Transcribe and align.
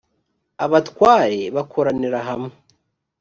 abatware 0.65 1.39
bakoranira 1.55 2.19
hamwe 2.27 2.51